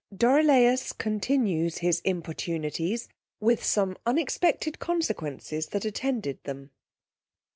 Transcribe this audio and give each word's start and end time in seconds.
Dorilaus 0.11 0.93
continues 0.93 1.77
his 1.77 1.99
importunities, 1.99 3.07
with 3.39 3.63
some 3.63 3.95
unexpected 4.03 4.79
consequences 4.79 5.67
that 5.67 5.85
attended 5.85 6.43
them. 6.43 6.71